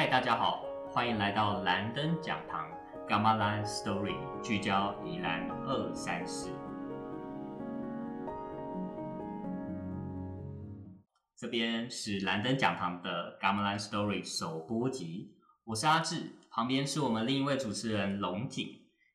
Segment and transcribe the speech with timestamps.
[0.00, 2.66] 嗨，大家好，欢迎来到蓝灯讲堂
[3.06, 6.48] Gamma Line Story，聚焦宜兰二三事。
[11.36, 18.66] 这边是蓝灯讲堂的 Gamma Line Story 首播集，我是阿志，旁边是我们另一位主持人龙井。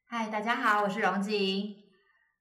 [0.05, 1.77] 嗨，大家好，我是龙井。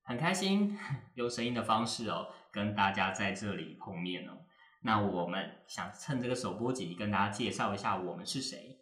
[0.02, 0.78] 很开心
[1.16, 4.43] 用声音的方式哦，跟大家在这里碰面哦。
[4.86, 8.78] 那我们想趁这个首播集跟大家介绍一下我们是谁。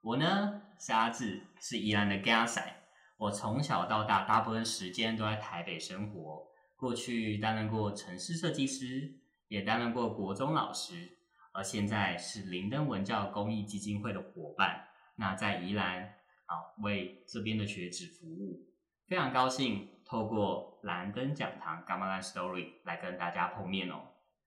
[0.00, 2.82] 我呢是阿志，是宜兰的 g a 仔。
[3.16, 11.18] 我从小到大大部分时间都在台北生活，过去担任过城市设计师，也担任过国中老师，
[11.52, 14.88] 而现在是林登文教公益基金会的伙伴。
[15.14, 16.02] 那在宜兰
[16.46, 18.66] 啊为这边的学子服务，
[19.06, 24.00] 非常高兴透过蓝灯讲堂 Gamai Story 来跟大家碰面哦。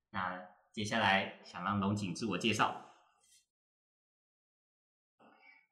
[0.10, 0.44] 那
[0.74, 2.84] 接下来想让龙井自我介绍。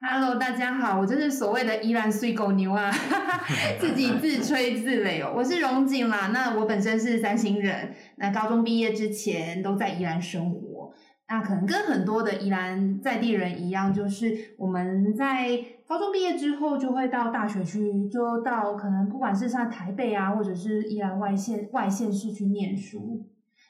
[0.01, 2.91] Hello，大家好，我就是所谓的宜兰碎狗牛啊，
[3.79, 5.33] 自己自吹自擂哦。
[5.35, 10.93] 我是荣景啦，那我本身是三星人，那高中毕业之前都在宜兰生活。
[11.27, 15.57] 那可能跟很多的宜兰在地人一样，就是我们在
[15.87, 23.27] 高中毕业之后就会到大学去，就到可能不管是上台北啊，或者是宜兰外县外县市去念书。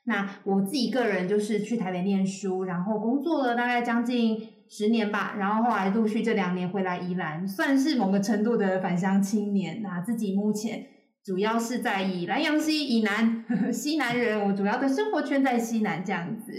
[0.08, 4.38] 那我自己个人就是去台北念书，然后工作了大概将近
[4.70, 9.82] 十年吧，然后后来陆续这两年回来宜兰，算是某个程度的返乡青年。
[9.82, 10.86] 那自己目前
[11.24, 16.52] 主要是在以南阳西以南 西南人，我主要的生活圈在西南这样子。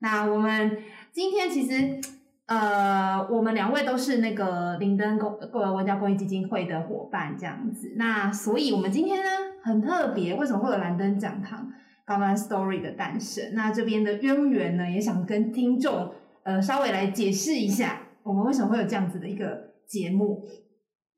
[0.00, 0.76] 那我们
[1.12, 1.98] 今天其实
[2.46, 7.94] 呃，我们两位都是那个林登公呃文教公益基金会的伙伴这样子。
[7.96, 9.30] 那所以我们今天呢
[9.62, 11.60] 很特别，为什么会有蓝灯讲堂？
[12.10, 20.44] 《妈妈 Story》的诞生，那这边的渊源呢，也想跟听众呃稍微来解释一下，我们为什么会有这样子的一个节目。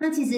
[0.00, 0.36] 那其实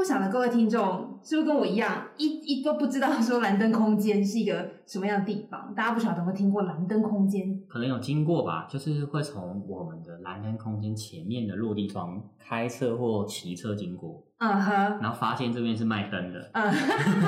[0.00, 5.74] 不晓得各位听众是不是跟我一样，一一都不知道说蓝灯空间是一个什么样的地方？
[5.76, 7.60] 大家不晓得有没有听过蓝灯空间？
[7.68, 14.72] 可能有经过吧，就是会从我们的蓝灯空间前面的落地窗开车或骑车经过，嗯哼，
[15.02, 16.72] 然后发现这边是卖灯的，嗯，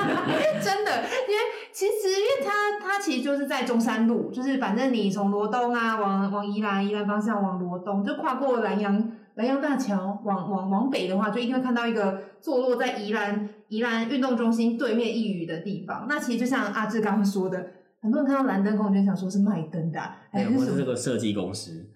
[0.59, 16.05] 真的，因为其实因为它它其实就是在中山路，就是反正你从罗东啊往往宜兰宜兰方向往罗东，就跨过南洋南洋大桥往往往北的话，就一定会看到一个坐落在宜兰宜兰运动中心对面一隅的地方。
[16.07, 17.71] 那其实就像阿志刚刚说的，
[18.01, 19.99] 很多人看到蓝灯空间想说是卖灯的，
[20.31, 21.89] 对，或是这个设计公司，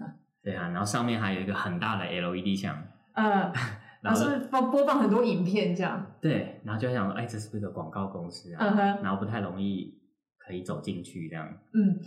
[0.44, 2.76] 对啊，然后上面还有一个很大的 LED 墙，
[3.14, 3.52] 呃。
[4.00, 8.58] 然后是播播放很多影片这样，对，然后就想说，哎，这是不是个广告公司啊？
[8.60, 9.92] 嗯哼，然后不太容易
[10.38, 11.46] 可以走进去这样。
[11.74, 12.00] 嗯，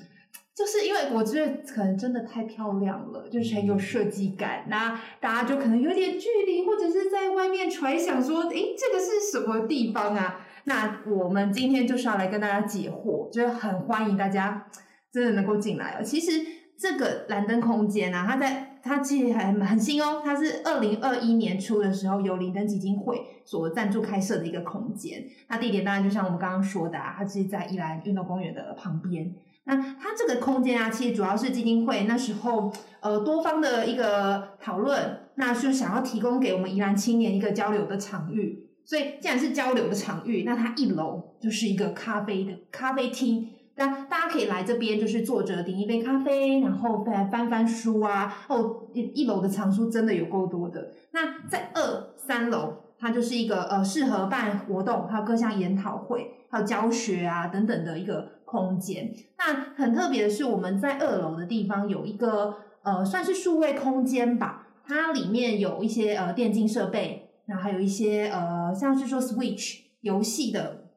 [0.60, 10.46] 就是因为我觉得可能真的太漂亮了，就是很有设计感，那大家就可能有点距离，或者是在外面揣想说，哎，这个是什么地方啊？
[10.64, 14.66] 那我们今天就是要来跟大家解惑，就是很欢迎大家
[15.10, 16.02] 真的能够进来哦。
[16.02, 16.30] 其实
[16.78, 18.66] 这个蓝灯空间啊，它在。
[18.82, 25.22] 它其实还很新哦，它是二零二一年初的时候由林登基金会所赞助开设的一个空间。
[25.48, 29.34] 那地点当然就像我们刚刚说的啊，它是在宜兰运动公园的旁边。
[29.64, 38.68] 那它这个空间啊，其实主要是基金会那时候呃多方的一个讨论，那就想要提供给我们宜兰青年一个交流的场域。
[38.84, 43.48] 所以既然是交流的场域，那它一楼就是一个咖啡的咖啡厅。
[43.76, 48.44] 那大家可以来这边，就是坐着点一杯咖啡，然后再翻翻书啊。
[48.48, 50.92] 哦，一一楼的藏书真的有够多的。
[51.12, 59.10] 那在二三楼，它就是一个呃适合办活动，还有各项研讨会、还有教学啊等等的一个空间。
[59.38, 70.90] 那很特别的是，我们在二楼的地方有一个呃算是数位空间吧，它里面有一些呃电竞设备，然后还有一些呃像是说 Switch 游戏的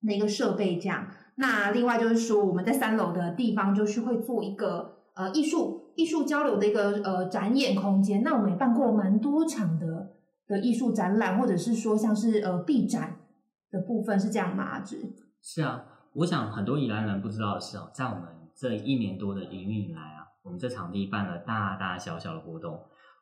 [0.00, 1.08] 那个设备这样。
[1.36, 8.22] 那另外就是说，我们在三楼的地方就是会做一个呃艺术艺术交流的一个呃展演空间。
[8.22, 10.14] 那我们也办过蛮多场的
[10.48, 13.20] 的艺术展览，或者是说像是呃闭展
[13.70, 14.80] 的部分是这样吗？
[14.80, 15.84] 子是啊，
[16.14, 18.24] 我想很多宜兰人不知道的是哦，在我们
[18.56, 22.80] 这一年多的营运以来啊，我们这场地办了大大小小的活动。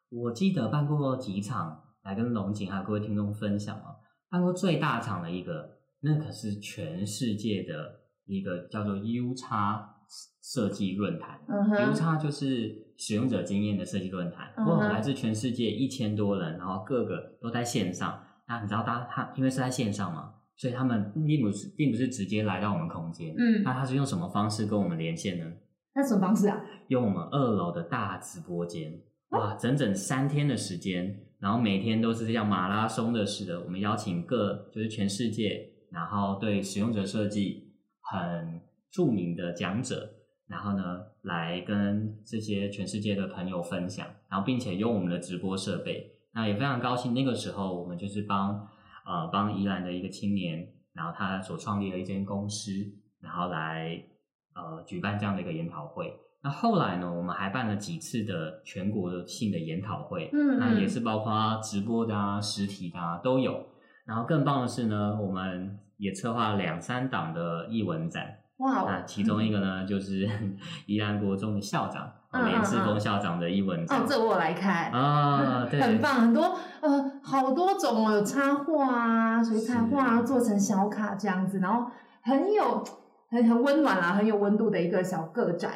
[0.08, 3.96] 我记得办过几场，来跟龙井还有各位听众分享啊，
[4.30, 8.06] 办过最大场的一个，那可是全世界的。
[8.28, 9.95] 一个叫做 U 叉
[10.42, 18.22] 设计论坛，U 叉就是使用者经验的设计论坛，哇，来自全世界一千多人，然后各个都在线上。
[18.48, 25.44] 那你知道，他他因为是在线上嘛，所以他们并不是并不是直接来到我们空间，嗯，那他是用什么方式跟我们连线呢？
[25.94, 26.60] 那什么方式啊？
[26.88, 28.92] 用我们二楼的大直播间。
[29.30, 38.60] 哇，整整三天的时间，然后每天都是像马拉松的似的，我们邀请各就是全世界，然后对使用者设计很
[38.96, 40.08] 著名的讲者，
[40.48, 48.66] 然后呢来跟这些全世界的朋友分享，然后并且用我们的直播设备，那也非常高兴，那个时候我们就是帮
[49.04, 52.72] 呃帮宜兰的一个青年，然后他所创立了一间公司，
[53.20, 54.02] 然后来
[54.54, 56.10] 呃举办这样的一个研讨会。
[56.42, 63.66] 那后来呢，我们还办了几次的全国性的研讨会，嗯那也嗯是包括直播的啊、实体的啊都有。
[64.06, 70.28] 然后更棒的是呢，我们也策划了两三档的译文展，哇哦，那其中一个呢就是
[70.86, 74.90] 宜兰国中的校长嗯嗯连世峰嗯校长的一文展哦，这我有来看。
[74.92, 81.90] 啊， 对，很棒，很多呃，好多种哦，有插画啊，水彩画啊，做成小卡这样子，然后
[82.22, 82.82] 很有
[83.28, 85.72] 很很温暖啦，很有温度的一个小个展。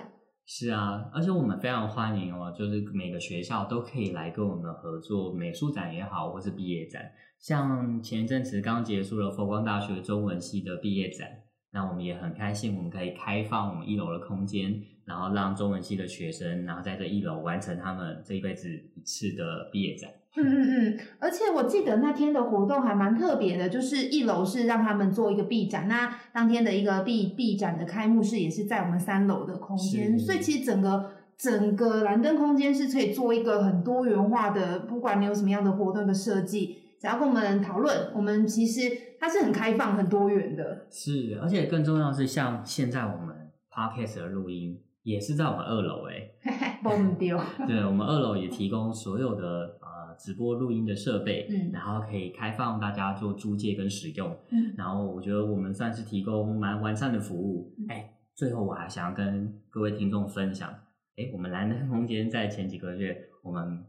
[0.47, 7.03] 是啊，而且我们非常欢迎哦，就是每个学校都可以来跟我们合作，美术展也好，或是毕业展。
[7.39, 11.29] 像前一阵子刚结束了佛光大学中文系的毕业展，
[11.73, 20.11] 那我们也很开心，我们可以开放我们一楼的空间，然后让中文系的学生，然后在这一楼完成他们这一辈子一次的毕业展。
[20.37, 38.83] 嗯嗯嗯，而且我记得那天的活动还蛮特别的，就是一楼是让他们做一个 B 展，那当天的一个 B B 展的开幕式也是在我们三楼的空间，所以其实整个整个蓝灯空间是可以做一个很多元化的，不管你有什么样的活动的设计，只要跟我们讨论，我们其实
[39.21, 40.87] 它是很开放、很多元的。
[40.91, 46.35] 是，而且更重要的是，像现在我们 podcast 的录音也是在我们二楼 诶。
[46.41, 54.35] 嘿嘿，蹦丢，对，我们二楼也提供所有的呃直播录音的设备，嗯然后可以开放大家做租借跟使用。
[54.51, 57.75] 嗯然后我觉得我们算是提供蛮完善的服务。
[57.79, 60.71] 嗯哎，最后我还想要跟各位听众分享，
[61.17, 63.85] 哎，我们蓝灯空间在前几个月，我们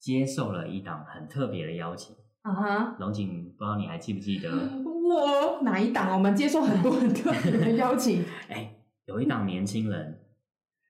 [0.00, 2.16] 接受了一档很特别的邀请。
[2.42, 2.96] 啊哈。
[2.98, 4.50] 龙井，不知道你还记不记得？
[4.84, 6.12] 我哪一档？
[6.14, 8.76] 我们接受很多很多人的邀请， 哎，
[9.06, 10.20] 有一档年轻人，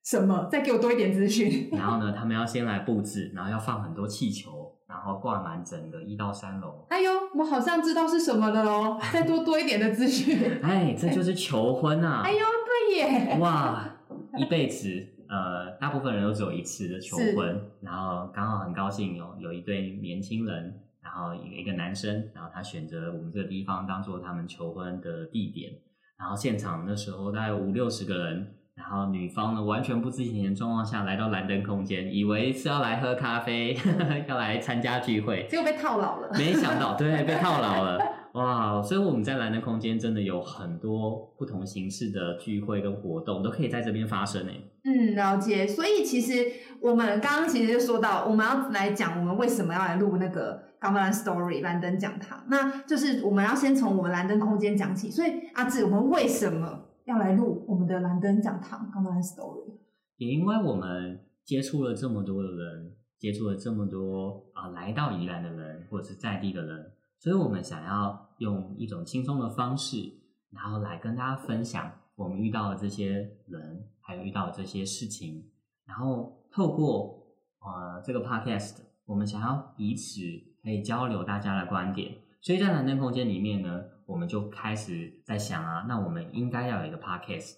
[0.04, 0.48] 什么？
[0.50, 1.68] 再给我多一点资讯。
[1.76, 6.84] 然后呢，他们要先来布置，然后要放很多气球，然后挂满整个一到三楼。
[6.88, 10.36] 哎呦，我好像知道是什么了哦，再多多一点的资讯。
[10.62, 12.22] 哎，这就是求婚啊！
[12.24, 13.88] 哎呦，对耶，哇，
[14.36, 14.88] 一辈子，
[15.28, 25.72] 呃，大部分人都只有一次的求婚，然后刚好很高兴有有一对年轻人，然后有一个男生，然后他选择我们这个地方当做他们求婚的地点，
[26.18, 28.54] 然后现场那时候大概五六十个人。
[28.76, 33.76] 然后女方呢，完全不知情的状况下来到蓝灯空间，以为是要来喝咖啡，
[34.28, 36.30] 要来参加聚会，结果被套牢了。
[36.34, 37.98] 没想到，对， 被套牢了，
[38.34, 38.80] 哇！
[38.80, 44.70] 所以我们在蓝灯空间真的有很多不同形式的聚会跟活动，都可以在这边发生诶。
[44.84, 45.66] 嗯，了解。
[45.66, 46.46] 所以其实
[46.80, 55.10] 我们刚刚其实就说到，我们要来讲我们为什么要来录那个 g a m b l a n Story 蓝灯讲堂，那就是我们要先从我们蓝灯空间讲起。
[55.10, 59.78] 所以阿志，我们为什么要来录我们的蓝灯讲堂 g a m b l a n Story？
[60.16, 70.12] 也因为我们接触了这么多的人，接触了这么多啊、来到宜兰的人或者是在地的人，所以我们想要用一种轻松的方式，
[70.50, 75.44] 然后来跟大家分享我们遇到的这些人，还有遇到的这些事情，
[75.86, 77.24] 然后透过
[77.60, 80.20] 呃这个 podcast，我们想要彼此
[80.68, 87.54] 可以交流大家的观点，所以在蓝灯空间里面呢，我们就开始在想啊，那我们应该要有一个 podcast。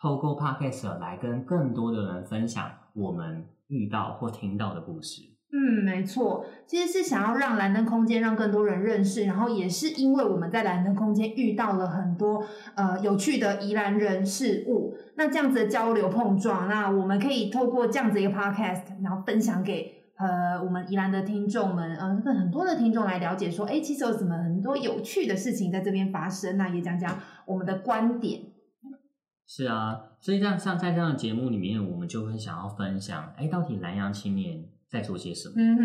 [0.00, 5.22] 透过 podcast 来跟更多的人分享我们遇到或听到的故事。
[5.52, 12.44] 嗯，没错，其实是想要让蓝灯空间让更多人认识，然后也是因为我们在蓝灯空间遇到了很多
[12.76, 28.42] 呃有趣的宜兰人事物，那这样子的交流碰撞，那我们可以透过这样子一个 podcast，然后分享给呃我们宜兰的听众们，呃跟很多的听众来了解说，哎，其实有什么很多有趣的事情在这边发生，那也讲讲我们的观点。
[29.46, 35.54] 是啊，所以这样像在这样的节目里面，我们就会想要分享，哎，到底南洋青年在做些什么？
[35.56, 35.82] 嗯哼。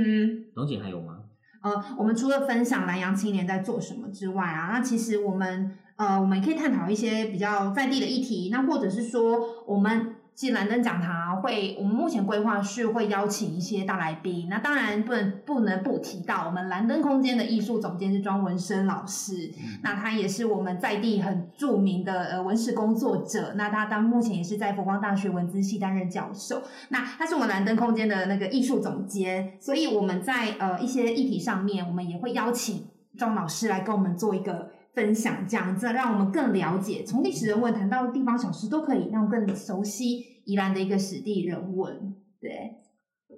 [0.55, 1.23] 龙姐还有吗？
[1.63, 19.79] 呃，我们除了分享南洋青年在做什么之外啊，那其实我们呃，我们可以探讨一些比较在地的议题，那或者是说，我们其实蓝灯讲堂啊会，我们目前规划是会邀请一些大来宾，那当然不能不能不提到我们蓝灯空间的艺术总监是庄文生老师，嗯。
[19.81, 26.61] 那他也是我们在地很著名的呃文史工作者，那他当目前也是在佛光大学文资系担任教授。
[26.89, 32.85] 那他是我们蓝灯空间的那个艺术总监，所以我们在呃一些议题上面，我们也会邀请
[33.17, 42.15] 庄老师来跟我们做一个分享，这样子让我们更了解，从历史人文谈到地方小吃都可以，让我们更熟悉宜兰的一个史地人文。
[42.41, 42.77] 对，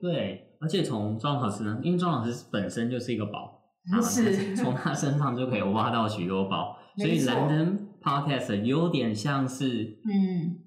[0.01, 3.60] 对，而且从庄老师呢，因为庄老师本身就是一个宝，
[3.92, 10.60] 啊是 从他身上就可以挖到许多宝， 所以没错蓝灯 Podcast 有点像是，嗯，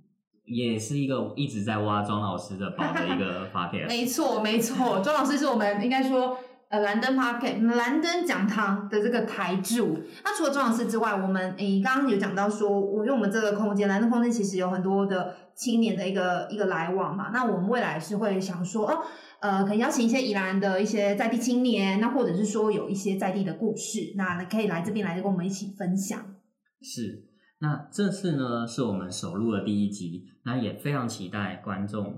[0.45, 3.89] 也是一个一直在挖庄老师的宝的一个 Podcast。
[3.89, 6.37] 没错没错，庄老师是我们应该说。
[6.73, 9.99] 呃，蓝灯 Park 蓝灯讲堂的这个台柱。
[10.25, 17.29] 那除了庄老师之外，我们诶刚刚有讲到说，我用我们这个空间蓝灯空间其实有很多的青年的一个一个来往嘛。
[17.31, 19.05] 那我们未来是会想说，哦，
[19.41, 26.19] 呃，可能邀请一些宜兰的一些在地青年，那或者是说有一些在地的故事，那可以来这边来跟我们一起分享。
[26.81, 27.27] 是，
[27.59, 32.17] 那这次呢是我们首录的第一集，那也非常期待观众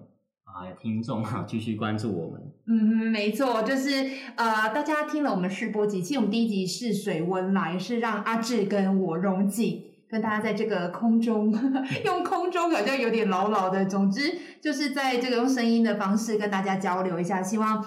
[0.54, 2.40] 啊、听众啊继续关注我们。
[2.68, 11.52] 嗯，没错，就是呃，大家听了我们试播集，其实我们第一集试水温来是让阿志跟我荣景跟大家在这个空中
[12.06, 17.84] 用空中好像有点牢牢的，总之就是在这个用声音的方式跟大家交流一下，希望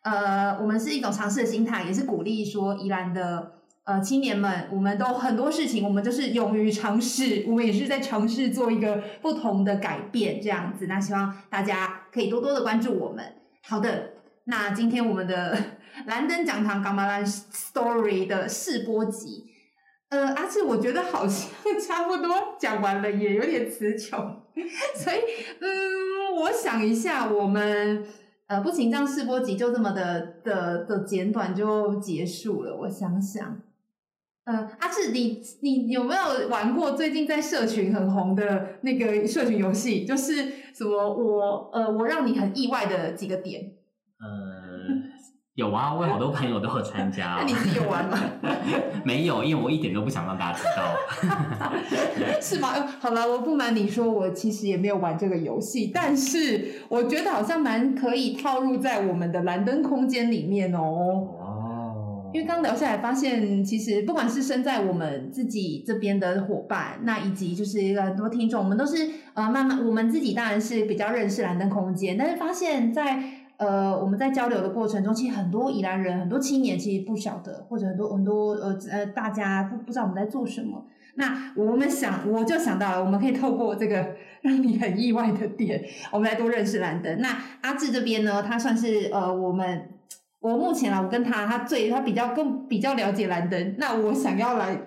[0.00, 3.52] 呃我们是一种尝试的心态，也是鼓励说宜兰的。
[3.86, 10.88] 呃，青年们，我们都很多事情，我们就是勇于尝试，我们也是在尝试做一个不同的改变，这样子。
[10.88, 13.22] 那希望大家可以多多的关注我们。
[13.68, 14.12] 好的，
[14.44, 15.54] 那今天我们的
[16.08, 19.44] 蓝灯讲堂 Gamalan Story 的试播集，
[20.08, 24.18] 呃，阿志，我觉得好像差不多讲完了，也有点词穷，
[24.96, 25.18] 所以，
[25.60, 28.02] 嗯，我想一下，我们
[28.46, 32.74] 呃，不行，这样试播集就这么的的的简短就结束了。
[32.74, 33.60] 我想想，
[34.46, 40.04] 呃，阿志，你你有没有玩过最近在社群很红的那个社群游戏？
[40.06, 40.34] 就是
[40.72, 43.60] 什么我呃，我让你很意外的几个点。
[44.20, 45.02] 呃，
[45.56, 48.16] 有啊，我有好多朋友都有参加、 那你自己有玩吗？
[49.04, 50.94] 没有，因为我一点都不想让大家知道。
[52.40, 52.70] 是吗？
[52.72, 61.35] 呃好了，我不瞒你说，我其实也没有玩这个游戏，但是我觉得好像蛮可以套入在我们的蓝灯空间里面哦。
[62.36, 73.22] 因为刚聊下来发现，其实不管是身在我们自己这边的伙伴，那以及就是很多听众，我们都是呃慢慢，我们自己当然是比较认识蓝灯空间，但是发现在
[73.56, 80.84] 呃我们在交流的过程中，其实很多宜兰人、很多青年其实不晓得，或者很多很多呃呃大家不不知道我们在做什么。
[81.14, 87.18] 那我们想，我就想到了，我们可以透过这个让你很意外的点，我们来多认识蓝灯。
[87.22, 89.88] 那阿志这边呢，他算是呃我们。
[90.46, 94.80] 我目前啊，我跟他，他最他比较更比较了解蓝灯，那我想要来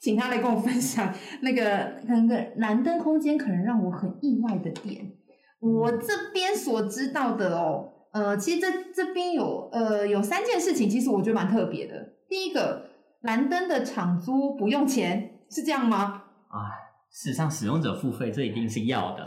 [0.00, 5.12] 请他来跟我分享那个那个蓝灯空间可能让我很意外的点。
[5.60, 11.94] 我这边所知道的哦，呃，其实这这边有呃有三件事情，其实我觉得蛮特别的。
[12.28, 12.86] 第一个，
[13.20, 16.24] 蓝灯的场租不用钱，是这样吗？
[17.10, 19.24] 事实上，使用者付费这一定是要的，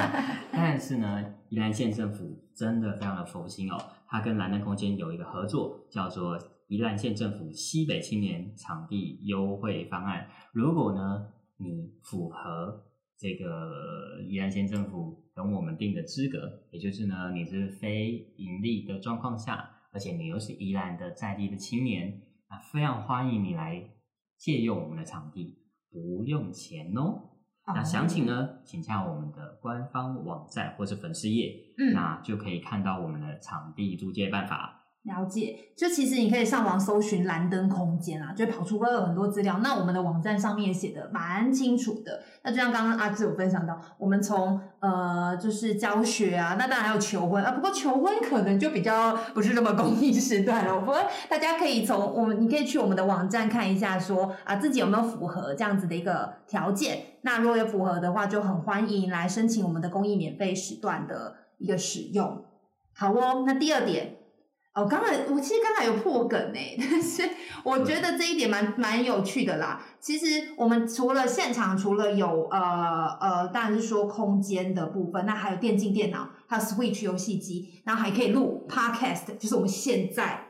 [0.50, 3.76] 但是呢，宜兰县政府真的非常的佛心哦，
[4.08, 6.38] 它跟蓝灯空间有一个合作，叫做
[6.68, 10.26] 宜兰县政府西北青年场地优惠方案。
[10.52, 11.26] 如果呢
[11.58, 12.82] 你符合
[13.18, 16.38] 这个宜兰县政府跟我们定的资格，
[16.72, 23.90] 也就是呢你是非盈利的状况下，而且你又是宜兰的在地的青年，那非常欢迎你来
[24.38, 25.65] 借用我们的场地。
[25.96, 27.30] 不用钱哦。
[27.74, 34.75] 那详情呢，请加我们的官方网站或是粉丝页，嗯那就可以看到我们的场地租借办法。
[35.06, 39.60] 了解，就其实你可以上网搜寻蓝灯空间啊，就跑出会有很多资料。
[39.62, 42.20] 那我们的网站上面写的蛮清楚的。
[42.42, 47.52] 那就像刚刚阿志有分享到，我们从呃就是教学啊，那当然还有求婚啊。
[47.52, 50.80] 不过求婚可能就比较不是这么公益时段了。
[50.80, 56.98] 不过大家可以从我们，你可以去我们的网站看一下说，啊自己有没有符合这样子的一个条件。
[57.22, 62.44] 那如果有符合的话，就很欢迎来申请我们的公益免费时段的一个使用。
[62.92, 64.15] 好哦，那第二点。
[64.76, 67.22] 哦，刚才我其实刚才有破梗呢， 但是
[67.64, 69.80] 我觉得这一点蛮蛮有趣的啦。
[69.98, 80.48] 其实我们除了现场，除了有呃呃，当然是说空间的部分，那还有电竞电脑，还有 Switch 游戏机，然后还可以录 Podcast，就是我们现在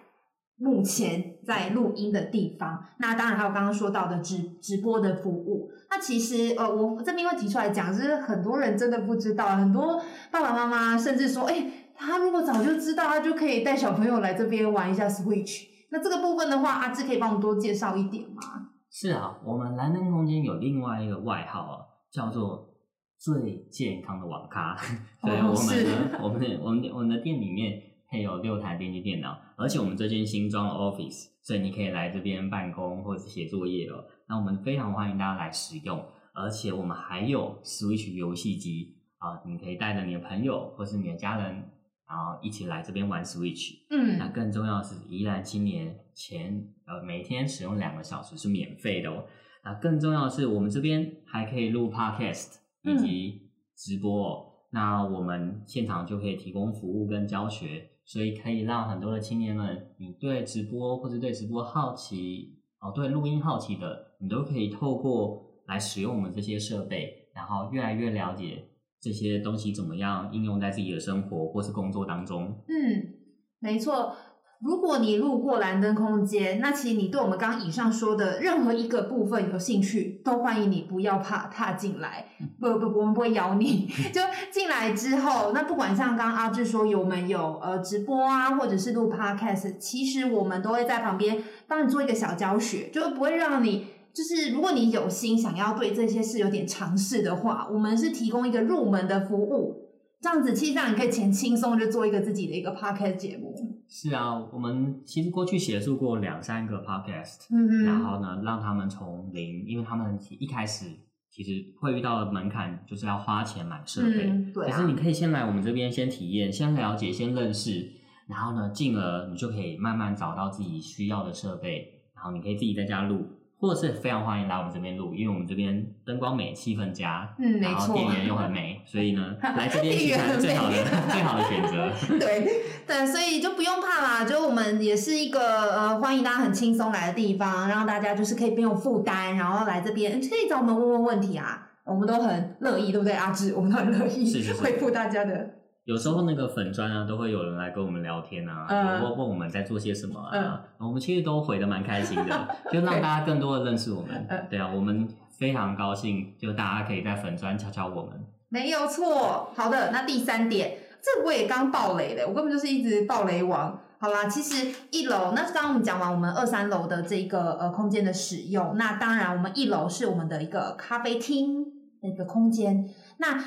[0.57, 2.85] 目前在录音的地方。
[2.99, 5.71] 那当然还有刚刚说到的直直播的服务。
[5.89, 10.03] 那其实呃，我这边会提出来讲，就是很多人真的不知道，很多
[10.33, 11.85] 爸爸妈妈甚至说，哎。
[11.99, 15.67] 他如果早就知道，他就可以带小朋友来这边玩一下 Switch。
[15.91, 18.43] 那这个部分的话，阿志可以帮我们多介绍一点吗？
[18.91, 21.79] 是啊，我们蓝灯空间有另外一个外号啊，
[22.11, 22.75] 叫做
[23.19, 24.77] 最健康的网咖。
[25.23, 25.87] 对，哦我们
[26.23, 34.05] 我们的我们的我们的店里面配有六台电竞电脑，而且我们这间新装了 Office，所以你可以来这边办公或者写作业哦。
[34.29, 41.63] 那我们非常欢迎大家来使用，而且我们还有 Switch 游戏机啊，你可以带着你的朋友或是你的家人
[42.09, 43.79] 然后一起来这边玩 Switch。
[43.91, 49.25] 嗯那嗯，更重要的是，宜兰青年前呃每天使用两个小时是免费的哦。
[49.65, 54.53] 那更重要的是，我们这边还可以录 Podcast 以嗯及直播哦。
[54.71, 68.69] 那我们现场就可以提供服务跟教学，所以可以让很多的青年们，你对直播或者对直播好奇哦，对录音好奇的，你都可以透过来使用我们这些设备，然后越来越了解
[69.07, 72.59] 这些东西怎么样应用在自己的生活或是工作当中。
[72.69, 73.15] 嗯，
[73.61, 74.17] 没错。
[74.59, 82.27] 如果你路过蓝灯空间，那其实你对我们刚刚以上说的任何一个部分有兴趣，都欢迎你不要怕踏进来。
[82.59, 83.87] 不不不，我们不会咬你。
[84.13, 84.21] 就
[84.51, 93.87] 进来之后，那不管像刚刚阿志说有没有呃直播啊，或者是录 podcast，其实我们都会在旁边帮你做一个小教学，就不会让你。
[94.17, 99.91] 就是如果你有心想要对这些事有点尝试的话，我们是提供一个入门的服务，
[100.23, 103.55] 这样子其实让你可以轻轻松就做一个自己的一个 podcast 节目。
[103.87, 110.87] 是啊，我们其实过去协助过两三个 podcast，、嗯然后呢，让他们从零，因为他们一开始
[111.31, 117.93] 其实会遇到的门槛就是要花钱买设备，嗯，对啊可是，你可以先来我们这边先体验，先了解，先认识，
[118.27, 123.23] 然后呢，进而你就可以慢慢找到自己需要的设备，然后你可以自己在家录，
[123.59, 130.77] 或者是非常欢迎来我们这边录，因为我们这边灯光美，气氛佳，嗯没然后错店员又很美，所以呢， 来这边是最好的
[131.11, 131.91] 最好的选择。
[132.21, 143.15] 对对，所以就不用怕啦，就我们也是一个呃欢迎大家很轻松来的地方，让大家就是可以不用负担，然后来这边可以找我们问问问题啊，我们都很乐意，对不对？
[143.15, 145.56] 阿志，我们都很乐意回复大家的。
[145.87, 154.47] 有时候那个粉砖啊，都会有人来跟我们聊天啊，嗯就问问我们在做些什么啊，嗯我们其实都回的蛮开心的， 就让大家更多的认识我们嗯。
[154.51, 158.13] 对啊，我们非常高兴，就大家可以在粉砖瞧瞧我们。
[158.49, 159.53] 没有错。
[159.55, 163.79] 好的，那第三点，这我也刚爆雷的，我根本就是一直爆雷王。
[163.99, 171.65] 好啦，其实一楼，那刚刚我们讲完我们二三楼的这个呃空间的使用，那当然我们一楼是我们的一个咖啡厅
[172.03, 172.89] 的一个空间。
[173.19, 173.43] 那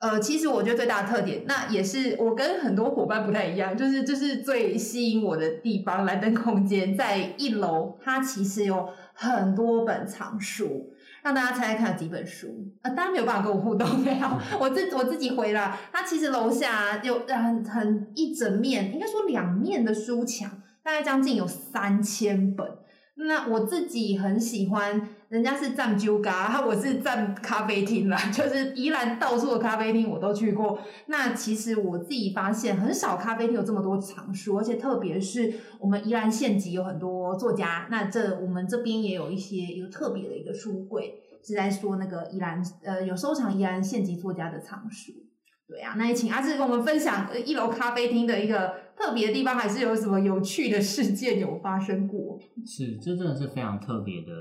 [0.00, 10.92] 呃，其实我觉得最大的特点，那也是我跟很多伙伴不太一样，就是就是最吸引我的地方，蓝灯空间在一楼，它其实有很多本藏书。
[11.20, 12.46] 让大家猜猜看有几本书？
[12.82, 14.28] 呃，当然没有办法跟我互动，没有，
[14.60, 15.76] 我自我自己回了。
[15.92, 20.48] 它其实楼下有很很一整面，应该说两面的书墙，
[20.82, 22.66] 大概将近有三千本。
[23.16, 30.78] 那我自己很喜欢，人家是站酒咖， 我是站咖啡厅啦， 就是宜兰到处的咖啡厅我都去过。
[31.06, 45.12] 那其实我自己发现，很少咖啡厅有这么多藏书，而且特别是我们宜兰县级有很多作家，那这我们这边也有一些有特别的一个书柜，是在说那个宜兰呃有收藏宜兰县级作家的藏书。
[45.68, 52.38] 对啊，那也请阿志跟我们分享一楼咖啡厅的一个特别的地方，还是有什么有趣的事件有发生过？
[52.64, 54.32] 是，这真的是非常特别的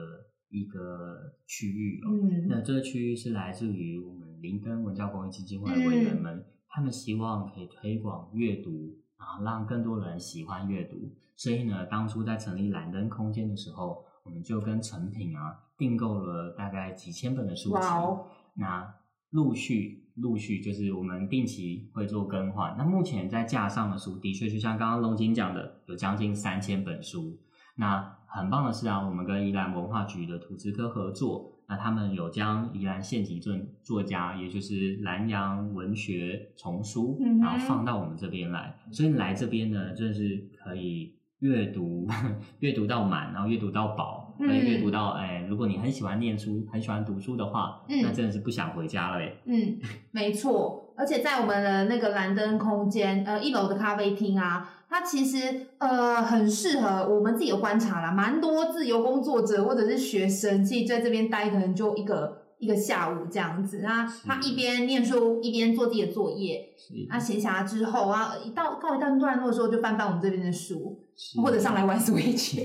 [0.49, 2.09] 一个区域哦。
[2.11, 11.11] 嗯那这个区域是来自于我们林根文教公益基金会的委员们，他们希望可以推广阅读，然后让更多人喜欢阅读。
[11.35, 17.87] 所以呢，当初在成立蓝灯空间的时候，我们就跟成品啊订购了大概几千本的书籍。
[17.87, 18.95] 哦那
[19.29, 22.73] 陆续陆续就是我们定期会做更换。
[22.75, 27.37] 那目前在架上的书，的确就像刚刚龙井讲的，有将近三千本书。
[27.75, 38.75] 那很棒的是啊，我们跟宜兰文化局的图资科合作，那他们有将宜兰县级作作家，也就是南洋文学丛书，嗯然后放到我们这边来。
[38.91, 42.07] 所以来这边呢，真的是可以阅读，
[42.59, 49.33] 阅读到满，然后阅读到饱，嗯可以阅读到哎，如果你很喜欢念书，很喜欢读书的话，嗯那真的是不想回家了哎。
[49.45, 49.79] 嗯，
[50.11, 70.97] 没错，而且在我们的那个蓝灯空间，呃，一楼的咖啡厅啊，它其实呃很适合我们自己有观察啦，蛮多自由工作者或者是学生，其实在这边待可能就一个一个下午这样子，那他一边念书一边做自己的作业，是那闲暇之后啊，一到告一段段落的时候，就翻翻我们这边的书，
[71.43, 72.55] 或者上来玩 Switch。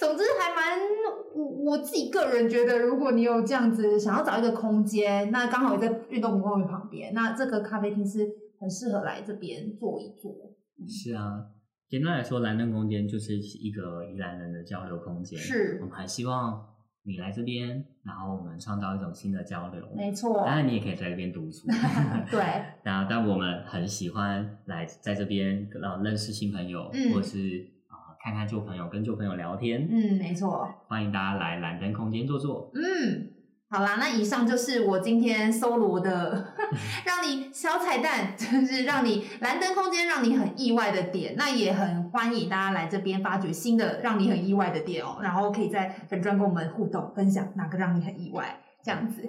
[0.00, 0.78] 总之还蛮，
[1.34, 8.26] 我我自己个人觉得，如果你有这样子想要找一个空间，那刚好也在运动公园旁边，那这个咖啡厅是
[8.58, 10.34] 很适合来这边坐一坐。
[10.88, 11.44] 是啊，
[11.88, 15.38] 简单来说，蓝灯空间就是一个宜兰人的交流空间。
[15.38, 16.66] 是我们还希望
[17.02, 19.82] 你来这边，然后我们创造一种新的交流。
[19.96, 21.66] 没错当，然，你也可以在这边读书。
[22.30, 22.40] 对，
[22.82, 29.88] 然后但我们很喜欢来在这边然后认识新朋友，嗯或者是啊、看看旧朋友，跟旧朋友聊天。
[29.90, 32.70] 嗯，没错，欢迎大家来蓝灯空间坐坐。
[32.74, 33.29] 嗯。
[33.72, 36.54] 好啦，那以上就是我今天搜罗的，
[37.06, 41.36] 让你小彩蛋，就是让你蓝灯空间让你很意外的点。
[41.36, 49.22] 那也很欢迎大家来这边发掘新的让你很意外的点哦，然后可以在粉专跟我们互动分享哪个让你很意外，这样子。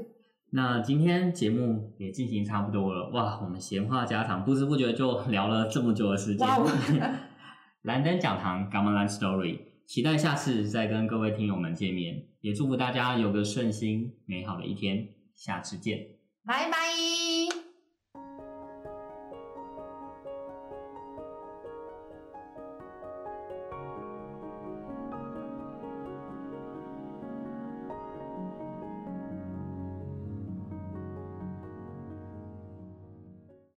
[0.53, 6.47] 那今天节目也进行差不多了，哇，我们闲话家常，不知不觉就聊了这么久的时间。
[7.83, 9.59] 蓝灯讲堂 g a m l a n Story，
[9.91, 16.07] 期待下次再跟各位听友们见面，也祝福大家有个顺心美好的一天，下次见。
[16.45, 17.20] 拜拜。